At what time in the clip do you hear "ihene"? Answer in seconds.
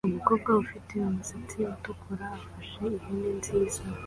2.97-3.29